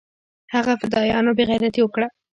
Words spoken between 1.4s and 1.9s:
غيرتي